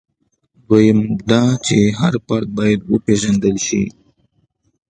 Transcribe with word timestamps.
دویم 0.67 0.99
دا 1.29 1.43
چې 1.65 1.77
هر 1.99 2.13
فرد 2.27 2.47
باید 2.57 2.79
وپېژندل 2.91 3.55
شي. 3.67 3.83